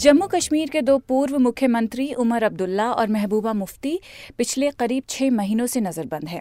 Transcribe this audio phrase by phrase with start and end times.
[0.00, 3.98] जम्मू कश्मीर के दो पूर्व मुख्यमंत्री उमर अब्दुल्ला और महबूबा मुफ्ती
[4.38, 6.40] पिछले करीब छह महीनों से नजरबंद हैं।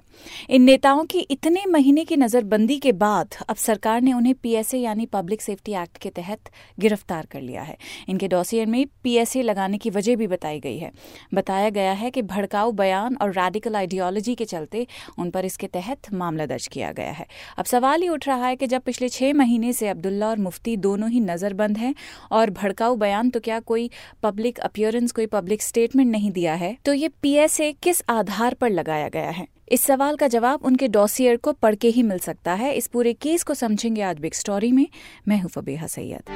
[0.49, 5.05] इन नेताओं की इतने महीने की नजरबंदी के बाद अब सरकार ने उन्हें पीएसए यानी
[5.07, 7.75] पब्लिक सेफ्टी एक्ट के तहत गिरफ़्तार कर लिया है।
[8.09, 10.91] इनके डॉसियर में पीएसए लगाने की वजह भी बताई गई है।
[11.33, 14.85] बताया गया है कि भड़काऊ बयान और रेडिकल आइडियोलॉजी के चलते
[15.17, 18.55] उन पर इसके तहत मामला दर्ज किया गया है। अब सवाल ये उठ रहा है
[18.55, 21.93] कि जब पिछले छह महीने से अब्दुल्ला और मुफ्ती दोनों ही नजरबंद हैं
[22.31, 23.89] और भड़काऊ बयान तो क्या कोई
[24.23, 26.77] पब्लिक अपियरेंस कोई पब्लिक स्टेटमेंट नहीं दिया है?
[26.85, 29.47] तो ये पीएसए किस आधार पर लगाया गया है?
[29.71, 33.13] इस सवाल का जवाब उनके डॉसियर को पढ़ के ही मिल सकता है। इस पूरे
[33.13, 34.87] केस को समझेंगे आज बिग स्टोरी में।
[35.27, 36.29] मैं हूँ फबीहा सैयद।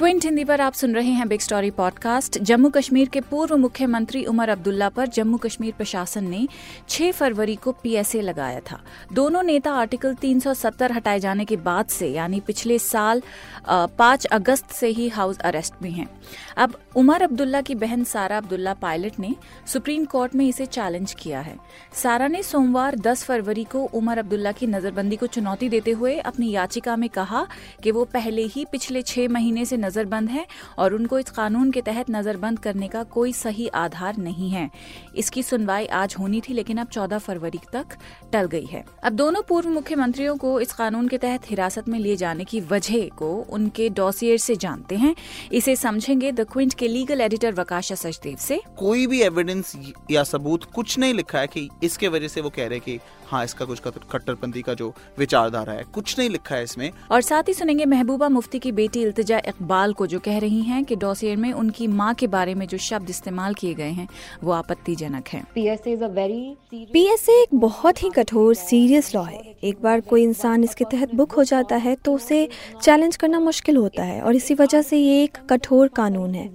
[0.00, 4.24] क्विंट हिंदी पर आप सुन रहे हैं big story podcast Jammu Kashmir के पूर्व मुख्यमंत्री
[4.24, 6.48] उमर अब्दुल्ला पर जम्मू कश्मीर प्रशासन ने
[6.88, 8.80] 6 फरवरी को पीएसए लगाया था।
[9.12, 13.22] दोनों नेता आर्टिकल 370 हटाए जाने के बाद से, यानी पिछले साल
[13.70, 16.08] 5 अगस्त से ही हाउस अरेस्ट में हैं।
[16.56, 19.34] अब उमर अब्दुल्ला की बहन सारा अब्दुल्ला पायलट ने
[19.66, 21.56] सुप्रीम कोर्ट में इसे चैलेंज किया है।
[21.92, 26.50] सारा ने सोमवार 10 फरवरी को उमर अब्दुल्ला की नजरबंदी को चुनौती देते हुए अपनी
[26.50, 27.46] याचिका में कहा
[27.82, 30.46] कि वो पहले ही पिछले छह महीने से नजरबंद है
[30.78, 34.70] और उनको इस कानून के तहत नजरबंद करने का कोई सही आधार नहीं है।
[35.16, 37.96] इसकी सुनवाई आज होनी थी, लेकिन अब 14 फरवरी तक
[38.32, 42.16] टल गई है। अब दोनों पूर्व मुख्यमंत्रियों को इस कानून के तहत हिरासत में लिए
[42.16, 45.14] जाने की वजह को उनके डॉसियर से जानते हैं।
[45.52, 49.76] इसे समझेंगे द क्विंट के लीगल एडिटर वकाशा सचदेव से। कोई भी एविडेंस
[50.10, 52.98] या सबूत कुछ नहीं लिखा है कि इसके वजह से वो कह रहे कि
[53.30, 57.48] हाँ इसका कुछ कट्टरपंथी का जो विचारधारा है। कुछ नहीं लिखा है इसमें। और साथ
[57.48, 61.36] ही सुनेंगे महबूबा मुफ्ती की बेटी इल्तजा इकबाल को जो कह रही हैं कि डॉसियर
[61.36, 64.08] में उनकी माँ के बारे में जो शब्द इस्तेमाल किए गए हैं
[64.44, 70.00] वो आपत्तिजनक है। पी एस ए एक बहुत ही कठोर सीरियस लॉ है। एक बार
[70.00, 72.48] कोई इंसान इसके तहत बुक हो जाता है तो उसे
[72.82, 76.48] चैलेंज करना मुश्किल होता है और इसी वजह से ये एक कठोर कानून है।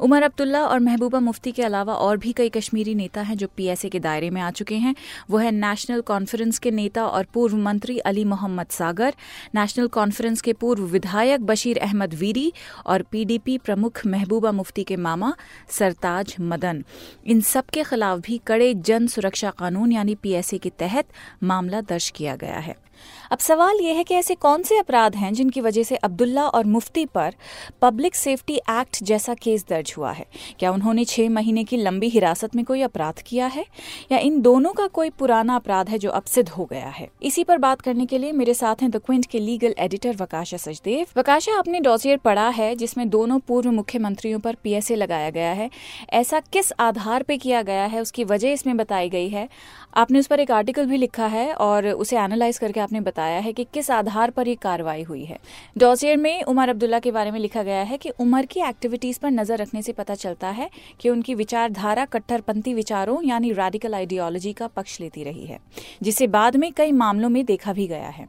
[0.00, 3.88] उमर अब्दुल्ला और महबूबा मुफ्ती के अलावा और भी कई कश्मीरी नेता हैं जो पीएसए
[3.88, 4.94] के दायरे में आ चुके हैं।
[5.30, 9.14] वो है नेशनल कॉन्फ्रेंस के नेता और पूर्व मंत्री अली मोहम्मद सागर
[9.54, 12.52] नेशनल कॉन्फ्रेंस के पूर्व विधायक बशीर अहमद वीरी
[12.86, 15.34] और पीडीपी प्रमुख महबूबा मुफ्ती के मामा
[15.70, 16.84] सरताज मदन।
[17.26, 21.08] इन सब के खिलाफ भी कड़े जन सुरक्षा कानून यानी पीएसए के तहत
[21.42, 22.87] मामला दर्ज किया गया है।
[23.30, 26.64] अब सवाल यह है कि ऐसे कौन से अपराध हैं जिनकी वजह से अब्दुल्ला और
[26.64, 27.34] मुफ्ती पर
[27.82, 30.26] पब्लिक सेफ्टी एक्ट जैसा केस दर्ज हुआ है?
[30.58, 33.64] क्या उन्होंने छह महीने की लंबी हिरासत में कोई अपराध किया है?
[34.12, 37.08] या इन दोनों का कोई पुराना अपराध है जो अब सिद्ध हो गया है?
[37.22, 40.56] इसी पर बात करने के लिए मेरे साथ हैं द क्विंट के लीगल एडिटर वकाशा
[40.56, 45.70] सचदेव। वकाशा, आपने डॉसियर पढ़ा है जिसमें दोनों पूर्व मुख्यमंत्रियों पर पीएसए लगाया गया है।
[46.12, 48.00] ऐसा किस आधार पर किया गया है?
[48.00, 49.48] उसकी वजह इसमें बताई गई है।
[49.96, 53.52] आपने उस पर एक आर्टिकल भी लिखा है और उसे एनालाइज करके आपने बताया है
[53.52, 55.38] कि किस आधार पर ये कार्रवाई हुई है।
[55.78, 59.30] डॉसियर में उमर अब्दुल्ला के बारे में लिखा गया है कि उमर की एक्टिविटीज़ पर
[59.30, 60.68] नज़र रखने से पता चलता है
[61.00, 65.58] कि उनकी विचारधारा कट्टरपंथी विचारों यानी रेडिकल आइडियोलॉजी का पक्ष लेती रही है,
[66.02, 68.26] जिसे बाद में कई मामलों में देखा भी गया है।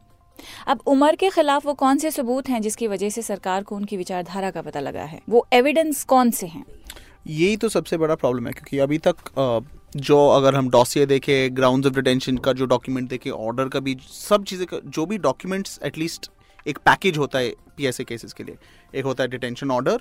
[0.66, 3.96] अब उमर के खिलाफ वो कौन से सबूत हैं जिसकी वजह से सरकार को उनकी
[3.96, 5.20] विचारधारा का पता लगा है?
[5.28, 6.64] वो एविडेंस कौन से हैं?
[7.26, 9.16] यही तो सबसे बड़ा प्रॉब्लम है, क्योंकि अभी तक
[9.92, 13.96] जो अगर हम डॉसियर देखें ग्राउंड्स ऑफ़ डिटेंशन का जो डॉक्यूमेंट देखें ऑर्डर का भी,
[14.02, 16.30] सब चीज़ें का, जो भी डॉक्यूमेंट्स एटलीस्ट
[16.66, 18.56] एक पैकेज होता है पीएसए केसेस के लिए।
[18.94, 20.00] एक होता है detention order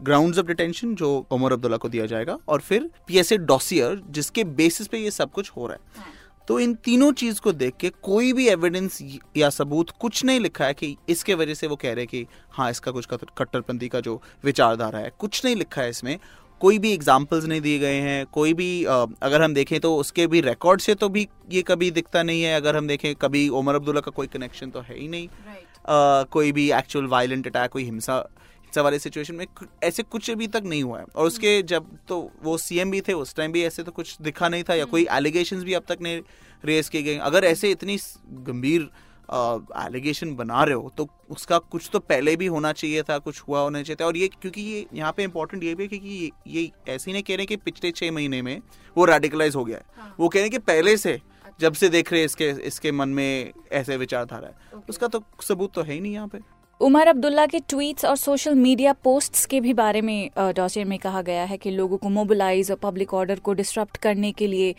[0.00, 4.88] grounds of detention जो उमर अब्दुल्ला को दिया जाएगा, और फिर पीएसए डॉसियर जिसके बेसिस
[4.88, 6.16] पे ये सब कुछ हो रहा है।
[6.48, 8.98] तो इन तीनों चीज़ को देख के कोई भी एविडेंस
[9.36, 12.26] या सबूत कुछ नहीं लिखा है कि इसके वजह से वो कह रहे हैं कि
[12.50, 16.18] हाँ इसका कुछ कट्टरपंथी का जो विचारधारा है, कुछ नहीं लिखा है इसमें।
[16.60, 20.40] कोई भी एग्जाम्पल्स नहीं दिए गए हैं कोई भी अगर हम देखें तो उसके भी
[20.40, 24.00] रिकॉर्ड से तो भी ये कभी दिखता नहीं है अगर हम देखें कभी उमर अब्दुल्ला
[24.00, 26.30] का कोई कनेक्शन तो है ही नहीं right.
[26.30, 28.16] कोई भी एक्चुअल वायलेंट अटैक कोई हिंसा
[28.62, 29.46] हिंसा वाले सिचुएशन में
[29.82, 31.70] ऐसे कुछ अभी तक नहीं हुआ है और उसके hmm.
[31.70, 34.74] जब तो वो सीएम भी थे उस टाइम भी ऐसे तो कुछ दिखा नहीं था
[34.74, 35.64] या कोई एलिगेशन hmm.
[35.64, 36.20] भी अब तक नहीं
[36.64, 37.98] रेस किए गए अगर ऐसे इतनी
[38.30, 38.88] गंभीर
[39.30, 43.60] एलिगेशन बना रहे हो तो उसका कुछ तो पहले भी होना चाहिए था कुछ हुआ
[43.60, 46.30] होना चाहिए था। और ये क्योंकि ये यहाँ पे इम्पोर्टेंट ये भी है क्योंकि ये,
[46.46, 48.60] ये ऐसे नहीं कह रहे कि पिछले छः महीने में
[48.96, 51.72] वो रेडिकलाइज हो गया है। हाँ। वो कह रहे हैं कि पहले से अच्छा। जब
[51.72, 55.92] से देख रहे इसके इसके मन में ऐसे विचारधारा है। उसका तो सबूत तो है
[55.92, 56.38] ही नहीं यहाँ पे।
[56.80, 61.22] उमर अब्दुल्ला के ट्वीट्स और सोशल मीडिया पोस्ट्स के भी बारे में डॉसियर में कहा
[61.22, 64.74] गया है कि लोगों को मोबिलाइज और पब्लिक ऑर्डर को डिस्टरप्ट करने के लिए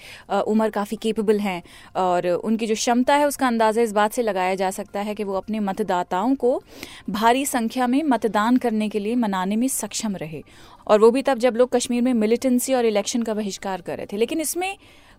[0.48, 1.62] उमर काफ़ी केपेबल हैं
[1.96, 5.24] और उनकी जो क्षमता है उसका अंदाज़ा इस बात से लगाया जा सकता है कि
[5.24, 6.62] वो अपने मतदाताओं को
[7.10, 10.44] भारी संख्या में मतदान करने के लिए मनाने में सक्षम रहे।
[10.88, 14.06] और वो भी तब जब लोग कश्मीर में मिलिटेंसी और इलेक्शन का बहिष्कार कर रहे
[14.06, 14.75] थे। लेकिन इसमें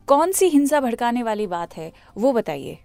[0.08, 2.78] कौन सी हिंसा भड़काने वाली बात है, वो बताइए।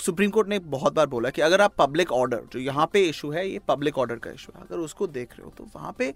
[0.00, 3.30] सुप्रीम कोर्ट ने बहुत बार बोला कि अगर आप पब्लिक ऑर्डर जो यहाँ पे इशू
[3.30, 6.12] है, ये पब्लिक ऑर्डर का इशू है, अगर उसको देख रहे हो तो वहाँ पे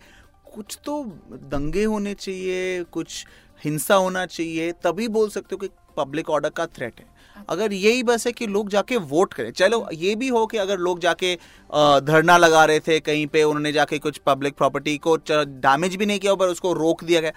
[0.55, 1.03] कुछ तो
[1.33, 3.25] दंगे होने चाहिए, कुछ
[3.63, 7.13] हिंसा होना चाहिए, तभी बोल सकते हो कि पब्लिक ऑर्डर का थ्रेट है।
[7.49, 10.79] अगर यही बस है कि लोग जाके वोट करें, चलो ये भी हो कि अगर
[10.79, 11.35] लोग जाके
[12.03, 16.19] धरना लगा रहे थे कहीं पे, उन्होंने जाके कुछ पब्लिक प्रॉपर्टी को डैमेज भी नहीं
[16.19, 17.33] किया, पर उसको रोक दिया गया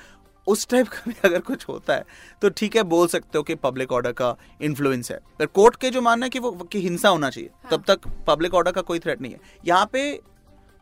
[0.47, 2.05] उस टाइप का भी अगर कुछ होता है
[2.41, 5.89] तो ठीक है बोल सकते हो कि पब्लिक ऑर्डर का इन्फ्लुएंस है पर कोर्ट के
[5.89, 8.81] जो मानना है कि वो कि हिंसा होना चाहिए हाँ। तब तक पब्लिक ऑर्डर का
[8.83, 10.11] कोई थ्रेट नहीं है यहाँ पे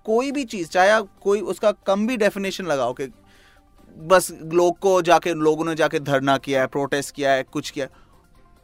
[0.05, 3.11] कोई भी चीज़ चाहे कोई उसका कम भी डेफिनेशन लगाओ कि
[3.95, 7.87] बस लोग को जाके लोगों ने जाके धरना किया है प्रोटेस्ट किया है कुछ किया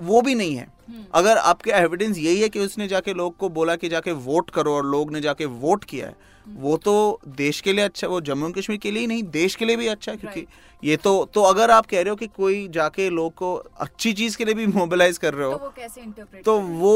[0.01, 0.67] वो भी नहीं है।
[1.13, 4.73] अगर आपके एविडेंस यही है कि उसने जाके लोग को बोला कि जाके वोट करो
[4.75, 6.93] और लोग ने जाके वोट किया है। वो तो
[7.27, 9.87] देश के लिए अच्छा वो जम्मू कश्मीर के लिए ही नहीं देश के लिए भी
[9.87, 10.45] अच्छा है क्योंकि
[10.83, 14.37] ये तो तो अगर आप कह रहे हो कि कोई जाके लोग को अच्छी चीज़
[14.37, 16.93] के लिए भी मोबिलाइज कर रहे हो तो वो कैसे तो वो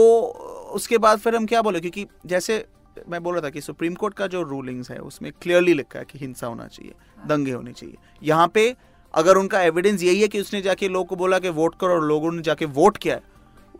[0.73, 2.65] उसके बाद फिर हम क्या बोले क्योंकि जैसे
[3.09, 6.05] मैं बोल रहा था कि सुप्रीम कोर्ट का जो रूलिंग्स है उसमें क्लियरली लिखा है
[6.05, 8.75] कि हिंसा होना चाहिए हाँ। दंगे होने चाहिए यहाँ पे
[9.15, 12.03] अगर उनका एविडेंस यही है कि उसने जाके लोग को बोला कि वोट करो और
[12.03, 13.19] लोगों ने जाके वोट किया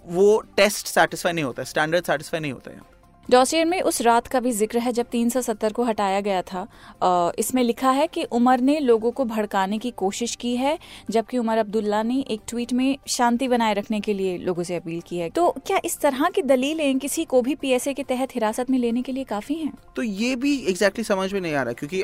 [0.08, 2.94] वो टेस्ट सेटिस्फाई नहीं होता स्टैंडर्ड सेटिस्फाई नहीं होता है।
[3.30, 7.62] डॉसियर में उस रात का भी ज़िक्र है जब 370 को हटाया गया था। इसमें
[7.64, 10.78] लिखा है कि उमर ने लोगों को भड़काने की कोशिश की है
[11.10, 15.02] जबकि उमर अब्दुल्ला ने एक ट्वीट में शांति बनाए रखने के लिए लोगों से अपील
[15.02, 18.70] की है। तो क्या इस तरह की दलीलें किसी को भी पीएसए के तहत हिरासत
[18.70, 19.74] में लेने के लिए काफ़ी हैं?
[19.96, 22.04] तो ये भी एग्जैक्टली exactly समझ में नहीं आ रहा क्योंकि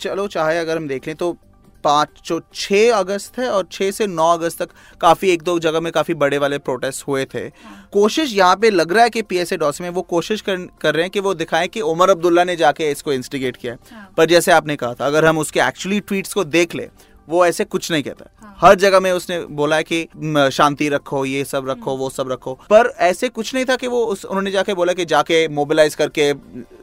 [0.00, 1.36] चलो चाहे अगर हम देख लें तो
[1.84, 4.70] पाँच जो छः अगस्त है और छः से नौ अगस्त तक
[5.00, 8.70] काफ़ी एक दो जगह में काफ़ी बड़े वाले प्रोटेस्ट हुए थे हाँ। कोशिश यहाँ पे
[8.70, 11.34] लग रहा है कि पीएसए डॉस में वो कोशिश कर, कर रहे हैं कि वो
[11.34, 15.06] दिखाएँ कि उमर अब्दुल्ला ने जाके इसको इंस्टिगेट किया हाँ। पर जैसे आपने कहा था
[15.06, 16.88] अगर हम उसके एक्चुअली ट्वीट्स को देख ले
[17.28, 21.24] वो ऐसे कुछ नहीं कहता। हाँ। हर जगह में उसने बोला है कि शांति रखो
[21.24, 24.24] ये सब रखो हम्म। वो सब रखो। पर ऐसे कुछ नहीं था कि वो उस
[24.24, 26.32] उन्होंने जाके बोला कि जाके मोबिलाइज करके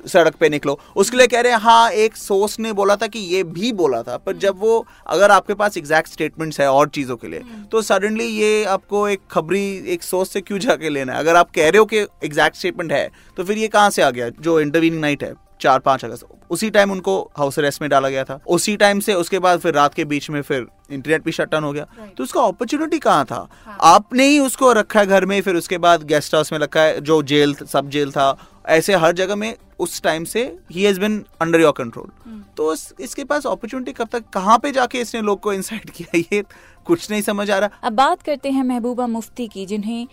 [0.10, 3.20] सड़क पे निकलो। उसके लिए कह रहे हैं हाँ एक सोर्स ने बोला था कि
[3.20, 7.16] ये भी बोला था। पर जब वो अगर आपके पास एग्जैक्ट स्टेटमेंट्स है और चीज़ों
[7.16, 11.14] के लिए हम्म। तो सडनली ये आपको एक खबरी एक सोर्स से क्यों जाके लेना
[11.14, 11.20] है?
[11.20, 14.10] अगर आप कह रहे हो कि एग्जैक्ट स्टेटमेंट है तो फिर ये कहाँ से आ
[14.10, 14.30] गया?
[14.32, 18.24] जो इंटरवीनिंग नाइट है। चार पाँच अगस्त। उसी टाइम उनको हाउस अरेस्ट में डाला गया
[18.24, 21.52] था। उसी टाइम से उसके बाद फिर रात के बीच में फिर इंटरनेट भी शट
[21.52, 21.86] डाउन हो गया।
[22.18, 23.48] तो उसका अपॉर्चुनिटी कहाँ था?
[23.66, 23.78] हाँ.
[23.82, 27.02] आपने ही उसको रखा है घर में फिर उसके बाद गेस्ट हाउस में रखा है
[27.02, 28.32] जो जेल सब जेल था
[28.66, 30.42] ऐसे हर जगह में उस टाइम से
[30.72, 32.10] ही has been under your control
[32.58, 36.18] तो इस, इसके पास अपॉर्चुनिटी कब तक कहाँ पे जाके इसने लोग को इंसाइट किया?
[36.18, 36.44] ये
[36.86, 40.08] कुछ नहीं समझ आ रहा। अब बात करते हैं महबूबा मुफ्ती की जिन्हें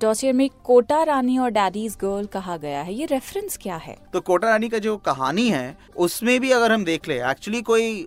[0.00, 3.96] डॉसियर में कोटा रानी और डैडीज गर्ल कहा गया है। ये रेफरेंस क्या है?
[4.12, 8.06] तो कोटा रानी का जो कहानी है उसमें भी अगर हम देख ले एक्चुअली कोई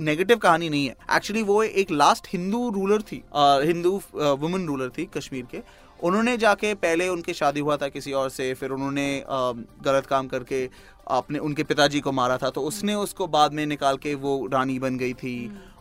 [0.00, 5.08] नेगेटिव कहानी नहीं है। एक्चुअली वो एक लास्ट हिंदू रूलर थी हिंदू वुमेन रूलर थी
[5.16, 5.62] कश्मीर के।
[6.02, 9.24] उन्होंने जाके पहले उनके शादी हुआ था किसी और से फिर उन्होंने
[9.84, 10.68] गलत काम करके
[11.08, 14.78] अपने उनके पिताजी को मारा था तो उसने उसको बाद में निकाल के वो रानी
[14.78, 15.34] बन गई थी।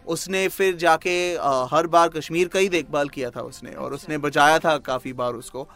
[0.08, 1.34] उसने फिर जाके
[1.72, 5.14] हर बार कश्मीर का ही देखभाल किया था उसने और उसने अच्छा। बचाया था काफ़ी
[5.14, 5.68] बार उसको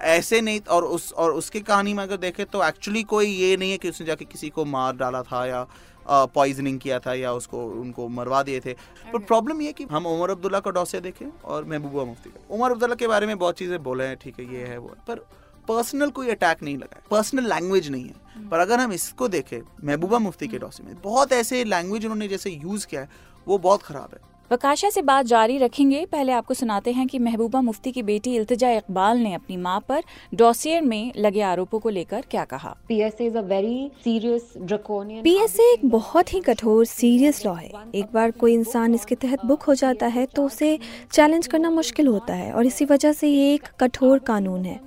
[0.00, 3.70] ऐसे नहीं और उस और उसकी कहानी में अगर देखें तो एक्चुअली कोई ये नहीं
[3.70, 5.66] है कि उसने जाके किसी को मार डाला था या
[6.06, 8.72] पॉइजनिंग किया था या उसको उनको मरवा दिए थे।
[9.12, 12.70] पर प्रॉब्लम ये कि हम उमर अब्दुल्ला का डॉसे देखें और महबूबा मुफ्ती का। उमर
[12.70, 15.24] अब्दुल्ला के बारे में बहुत चीज़ें बोले हैं ठीक है ये है वो। पर
[15.68, 19.60] पर्सनल कोई अटैक नहीं लगा पर्सनल लैंग्वेज नहीं है। हम्म। पर अगर हम इसको देखें
[19.84, 23.08] महबूबा मुफ्ती के डॉसे में बहुत ऐसे लैंग्वेज उन्होंने जैसे यूज़ किया है
[23.46, 27.60] वो बहुत ख़राब है। वकाशा से बात जारी रखेंगे। पहले आपको सुनाते हैं कि महबूबा
[27.62, 30.02] मुफ्ती की बेटी इल्तजा इकबाल ने अपनी माँ पर
[30.34, 32.76] डॉसियर में लगे आरोपों को लेकर क्या कहा?
[32.88, 38.12] PSA is a very serious draconian PSA एक बहुत ही कठोर सीरियस लॉ है। एक
[38.14, 40.78] बार कोई इंसान इसके तहत बुक हो जाता है तो उसे
[41.12, 44.80] चैलेंज करना मुश्किल होता है और इसी वजह से ये एक कठोर कानून है।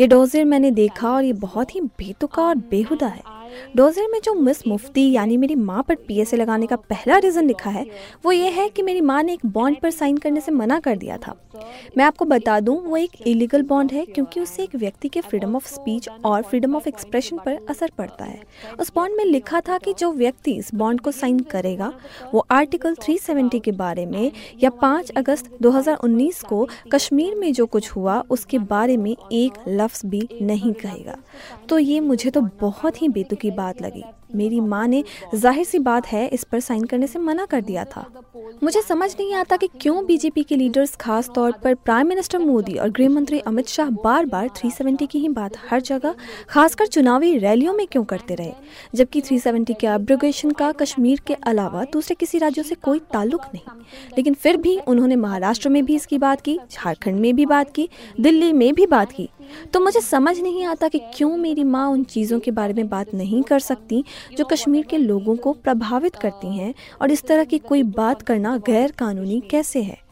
[0.00, 3.22] ये डोजियर मैंने देखा और ये बहुत ही बेतुका और बेहुदा है।
[3.76, 7.70] डोजर में जो मिस मुफ्ती, यानी मेरी माँ पर पीएसए लगाने का पहला रीज़न लिखा
[7.70, 7.86] है,
[8.24, 10.96] वो ये है कि मेरी माँ ने एक बॉन्ड पर साइन करने से मना कर
[10.96, 11.34] दिया था।
[11.98, 15.56] मैं आपको बता दूँ, वो एक इलीगल बॉन्ड है, क्योंकि उससे एक व्यक्ति के फ्रीडम
[15.56, 18.40] ऑफ़ स्पीच और फ्रीडम ऑफ़ एक्सप्रेशन पर असर पड़ता है।
[18.80, 21.92] उस बॉन्ड में लिखा था कि जो व्यक्ति इस बॉन्ड को साइन करेगा,
[22.34, 27.90] वो आर्टिकल 370 के बारे में या 5 अगस्त 2019 को कश्मीर में जो कुछ
[27.90, 31.16] हुआ, उसके बारे में एक लफ्ज़ भी नहीं कहेगा।
[31.68, 34.02] तो ये मुझे तो बहुत ही बेतुकी बात लगी।
[34.34, 35.04] मेरी माँ ने
[35.34, 38.06] ज़ाहिर सी बात है, इस पर साइन करने से मना कर दिया था।
[38.62, 42.74] मुझे समझ नहीं आता कि क्यों बीजेपी के लीडर्स, खास तौर पर प्राइम मिनिस्टर मोदी
[42.74, 46.14] और गृह मंत्री अमित शाह बार बार 370 की ही बात हर जगह,
[46.48, 48.52] खासकर चुनावी रैलियों में क्यों करते रहे?
[48.94, 53.80] जबकि 370 के एब्रोगेशन का कश्मीर के अलावा दूसरे किसी राज्यों से कोई ताल्लुक नहीं।
[54.16, 57.88] लेकिन फिर भी उन्होंने महाराष्ट्र में भी इसकी बात की, झारखंड में भी बात की,
[58.20, 59.28] दिल्ली में भी बात की।
[59.72, 63.14] तो मुझे समझ नहीं आता कि क्यों मेरी माँ उन चीज़ों के बारे में बात
[63.14, 64.04] नहीं कर सकती
[64.36, 68.56] जो कश्मीर के लोगों को प्रभावित करती हैं और इस तरह की कोई बात करना
[68.56, 70.06] गैर कानूनी कैसे है?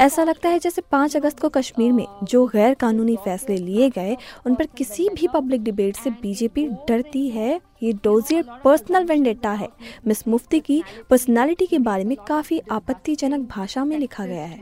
[0.00, 4.16] ऐसा लगता है जैसे पाँच अगस्त को कश्मीर में जो गैर कानूनी फैसले लिए गए,
[4.46, 7.60] उन पर किसी भी पब्लिक डिबेट से बीजेपी डरती है?
[7.82, 9.68] ये डोजियर पर्सनल वेंडेटा है।
[10.06, 14.60] मिस मुफ्ती की पर्सनालिटी के बारे में काफ़ी आपत्तिजनक भाषा में लिखा गया है।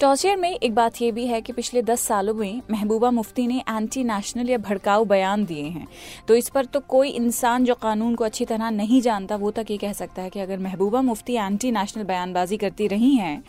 [0.00, 3.58] टॉसियर में एक बात यह भी है कि पिछले दस सालों में महबूबा मुफ्ती ने
[3.58, 5.86] एंटी नेशनल या भड़काऊ बयान दिए हैं।
[6.28, 9.70] तो इस पर तो कोई इंसान जो कानून को अच्छी तरह नहीं जानता, वो तक
[9.70, 13.42] ये कह सकता है कि अगर महबूबा मुफ्ती एंटी नेशनल बयानबाजी करती रही हैं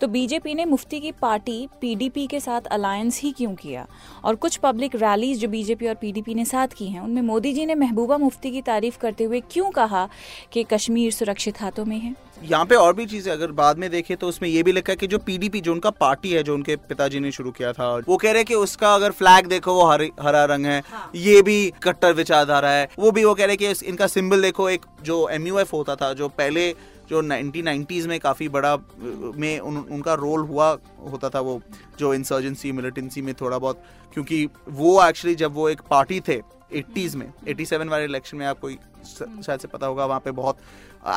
[0.00, 3.86] तो बीजेपी ने मुफ्ती की पार्टी पीडीपी के साथ अलायंस ही क्यों किया?
[4.24, 7.66] और कुछ पब्लिक रैलीज जो बीजेपी और पीडीपी ने साथ की हैं, उनमें मोदी जी
[7.66, 10.08] ने महबूबा मुफ्ती की तारीफ़ करते हुए क्यों कहा
[10.52, 12.14] कि कश्मीर सुरक्षित हाथों में है?
[12.42, 14.96] यहाँ पे और भी चीज़ें अगर बाद में देखें तो उसमें ये भी लिखा है
[14.96, 18.16] कि जो पीडीपी जो उनका पार्टी है जो उनके पिताजी ने शुरू किया था वो
[18.16, 21.42] कह रहे हैं कि उसका अगर फ्लैग देखो वो हर, हरा रंग है हाँ। ये
[21.42, 24.86] भी कट्टर विचारधारा है वो भी वो कह रहे हैं कि इनका सिंबल देखो एक
[25.04, 26.74] जो एमयूएफ होता था जो पहले
[27.10, 30.70] जो नाइनटीन में काफ़ी बड़ा में उन, उनका रोल हुआ
[31.10, 31.60] होता था वो
[31.98, 33.82] जो इंसर्जेंसी मिलिटेंसी में थोड़ा बहुत
[34.14, 36.40] क्योंकि वो एक्चुअली जब वो एक पार्टी थे
[36.74, 38.70] 80s में 87 वाले इलेक्शन में आपको
[39.04, 40.58] शायद से पता होगा वहाँ पे बहुत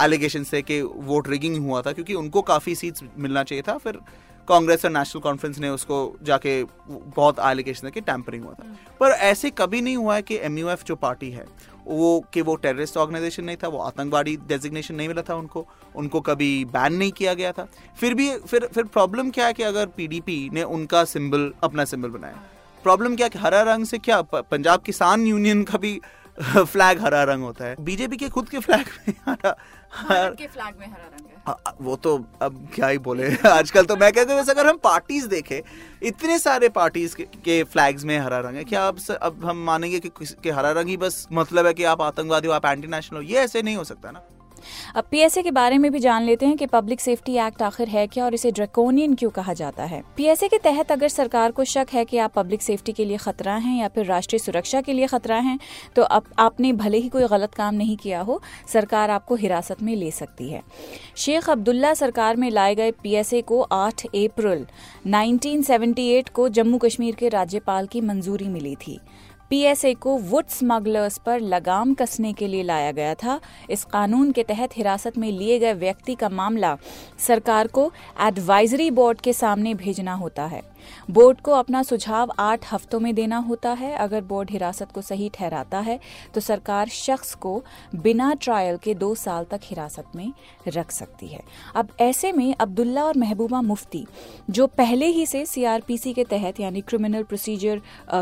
[0.04, 4.00] एलिगेशन से कि वोट रिगिंग हुआ था क्योंकि उनको काफ़ी सीट्स मिलना चाहिए था। फिर
[4.48, 9.12] कांग्रेस और नेशनल कॉन्फ्रेंस ने उसको जाके बहुत एलिगेशन है कि टैंपरिंग हुआ था। पर
[9.12, 11.46] ऐसे कभी नहीं हुआ है कि एम जो पार्टी है
[11.86, 15.66] वो कि वो टेररिस्ट ऑर्गेनाइजेशन नहीं था वो आतंकवादी डेजिग्नेशन नहीं मिला था उनको
[15.96, 17.68] उनको कभी बैन नहीं किया गया था।
[18.00, 22.10] फिर भी फिर फिर प्रॉब्लम क्या है कि अगर पीडीपी ने उनका सिंबल अपना सिंबल
[22.10, 22.42] बनाया।
[22.84, 26.00] प्रॉब्लम क्या कि हरा रंग से क्या पंजाब किसान यूनियन का भी
[26.66, 29.56] फ्लैग हरा रंग होता है। बीजेपी के खुद के फ्लैग में हरा
[29.94, 33.86] हर के फ्लैग में हरा रंग है। आ, वो तो अब क्या ही बोले। आजकल
[33.86, 35.64] तो मैं कहते वैसे अगर हम पार्टीज़ देखे
[36.04, 40.00] इतने सारे पार्टीज़ के, के फ्लैग्स में हरा रंग है। क्या अब अब हम मानेंगे
[40.00, 40.10] कि,
[40.44, 43.24] कि हरा रंग ही बस मतलब है कि आप आतंकवादी हो आप एंटी नेशनल हो?
[43.24, 44.22] ये ऐसे नहीं हो सकता ना।
[44.96, 48.06] अब पीएसए के बारे में भी जान लेते हैं कि पब्लिक सेफ्टी एक्ट आखिर है
[48.08, 50.02] क्या और इसे ड्रेकोनियन क्यों कहा जाता है?
[50.18, 53.56] पीएसए के तहत अगर सरकार को शक है कि आप पब्लिक सेफ्टी के लिए खतरा
[53.56, 55.60] हैं या फिर राष्ट्रीय सुरक्षा के लिए खतरा हैं
[55.96, 59.96] तो अब आपने भले ही कोई गलत काम नहीं किया हो, सरकार आपको हिरासत में
[59.96, 60.62] ले सकती है।
[61.18, 64.66] शेख अब्दुल्ला सरकार में लाए गए पीएसए को 8 अप्रैल
[65.08, 69.00] 1978 को जम्मू कश्मीर के राज्यपाल की मंजूरी मिली थी।
[69.50, 73.40] पीएसए को वुड स्मगलर्स पर लगाम कसने के लिए लाया गया था।
[73.70, 76.78] इस कानून के तहत हिरासत में लिए गए व्यक्ति का मामला
[77.20, 80.62] सरकार को एडवाइजरी बोर्ड के सामने भेजना होता है।
[81.12, 85.30] बोर्ड को अपना सुझाव आठ हफ्तों में देना होता है। अगर बोर्ड हिरासत को सही
[85.30, 86.00] ठहराता है
[86.34, 87.62] तो सरकार शख्स को
[87.96, 90.32] बिना ट्रायल के दो साल तक हिरासत में
[90.68, 91.42] रख सकती है।
[91.76, 94.06] अब ऐसे में अब्दुल्ला और महबूबा मुफ्ती,
[94.50, 97.82] जो पहले ही से सीआरपीसी के तहत, यानी क्रिमिनल प्रोसीजर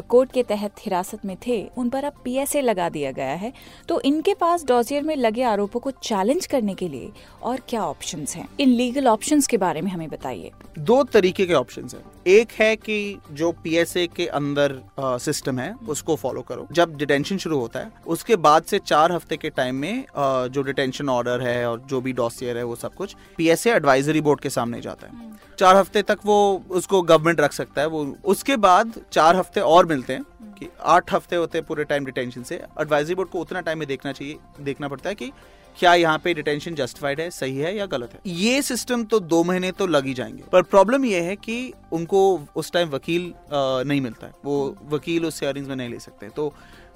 [0.09, 3.51] कोर्ट के तहत हिरासत में थे, उन पर अब पीएसए लगा दिया गया है।
[3.89, 7.11] तो इनके पास डॉजियर में लगे आरोपों को चैलेंज करने के लिए
[7.43, 8.47] और क्या ऑप्शंस हैं?
[8.59, 12.75] इन लीगल ऑप्शंस के बारे में हमें बताइए। दो तरीके के ऑप्शंस हैं। एक है
[12.75, 17.91] कि जो पीएसए के अंदर सिस्टम है उसको फॉलो करो। जब डिटेंशन शुरू होता है
[18.07, 22.01] उसके बाद से चार हफ़्ते के टाइम में आ, जो डिटेंशन ऑर्डर है और जो
[22.01, 25.75] भी डॉसियर है वो सब कुछ पीएसए एडवाइजरी बोर्ड के सामने जाता है। हम्म। चार
[25.75, 30.13] हफ़्ते तक वो उसको गवर्नमेंट रख सकता है वो उसके बाद चार हफ़्ते और मिलते
[30.13, 30.23] हैं
[30.59, 33.87] कि आठ हफ़्ते होते हैं पूरे टाइम डिटेंशन से। एडवाइजरी बोर्ड को उतना टाइम में
[33.87, 35.31] देखना चाहिए देखना पड़ता है कि
[35.79, 38.19] क्या यहाँ पे डिटेंशन जस्टिफाइड है, सही है या गलत है?
[38.27, 42.21] ये सिस्टम तो दो महीने तो लग ही जाएँगे। पर प्रॉब्लम ये है कि उनको
[42.55, 46.53] उस टाइम वकील नहीं मिलता है। वो वकील उस हेयरिंग्स में नहीं ले सकते। तो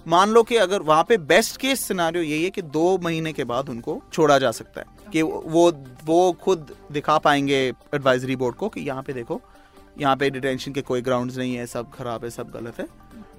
[0.08, 3.44] मान लो कि अगर वहाँ पे बेस्ट केस सिनारियो यही है कि दो महीने के
[3.44, 5.72] बाद उनको छोड़ा जा सकता है। कि वो
[6.06, 7.58] वो खुद दिखा पाएँगे
[7.96, 9.42] एडवाइजरी बोर्ड को कि यहाँ पे देखो
[10.00, 12.88] यहाँ पे डिटेंशन के कोई ग्राउंड्स नहीं है, सब खराब है, सब गलत है।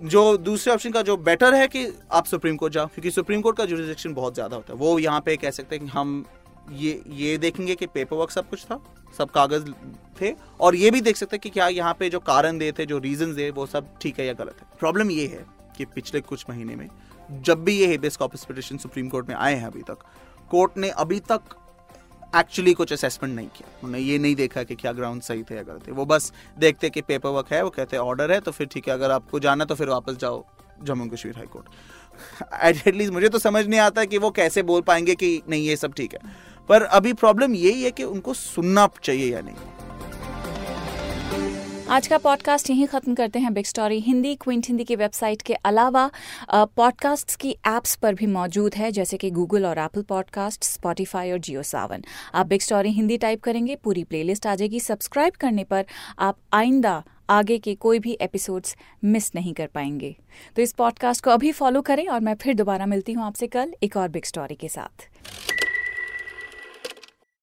[0.05, 3.57] जो दूसरे ऑप्शन का जो बेटर है कि आप सुप्रीम कोर्ट जाओ, क्योंकि सुप्रीम कोर्ट
[3.57, 6.25] का जुरिस्डिक्शन बहुत ज़्यादा होता है। वो यहाँ पे कह सकते हैं कि हम
[6.73, 8.81] ये ये देखेंगे कि पेपर वर्क सब कुछ था,
[9.19, 9.71] सब कागज़
[10.21, 12.87] थे, और ये भी देख सकते हैं कि क्या यहाँ पे जो कारण दे थे,
[12.87, 15.45] जो रीजन दे, वो सब ठीक है या गलत है। प्रॉब्लम ये है
[15.77, 16.89] कि पिछले कुछ महीने में
[17.41, 19.99] जब भी ये habeas corpus petition supreme court में आए हैं अभी तक,
[20.51, 21.55] कोर्ट ने अभी तक
[22.37, 25.79] एक्चुअली कुछ असेसमेंट नहीं किया। उन्होंने ये नहीं देखा कि क्या ग्राउंड सही थे अगर
[25.79, 28.89] थे। वो बस देखते कि पेपर वर्क है, वो कहते ऑर्डर है तो फिर ठीक
[28.89, 30.45] है, अगर आपको जाना तो फिर वापस जाओ
[30.83, 31.67] जम्मू कश्मीर हाईकोर्ट।
[32.65, 35.93] एटलीस्ट मुझे तो समझ नहीं आता कि वो कैसे बोल पाएँगे कि नहीं, ये सब
[35.93, 36.21] ठीक है।
[36.69, 39.57] पर अभी प्रॉब्लम यही है कि उनको सुनना चाहिए या नहीं।
[41.91, 45.55] आज का पॉडकास्ट यहीं ख़त्म करते हैं big story Hindi Quint Hindi की वेबसाइट के
[45.55, 46.11] अलावा
[46.53, 51.39] पॉडकास्ट की एप्स पर भी मौजूद है, जैसे कि गूगल और एप्पल पॉडकास्ट स्पॉटिफाई और
[51.39, 52.05] जियो सावन
[52.35, 55.85] आप बिग स्टोरी हिंदी टाइप करेंगे, पूरी प्लेलिस्ट आ जाएगी। सब्सक्राइब करने पर
[56.19, 60.17] आप आइंदा आगे के कोई भी एपिसोड्स मिस नहीं कर पाएँगे।
[60.57, 63.75] तो इस पॉडकास्ट को अभी फॉलो करें और मैं फिर दोबारा मिलती हूँ आपसे कल
[63.83, 65.09] एक और बिग स्टोरी के साथ।